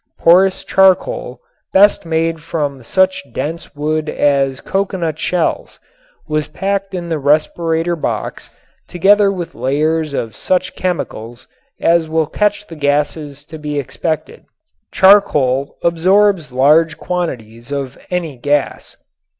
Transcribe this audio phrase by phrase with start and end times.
[0.17, 1.41] Porous charcoal,
[1.73, 5.77] best made from such dense wood as coconut shells,
[6.27, 8.49] was packed in the respirator box
[8.87, 11.47] together with layers of such chemicals
[11.79, 14.43] as will catch the gases to be expected.
[14.91, 18.97] Charcoal absorbs large quantities of any gas.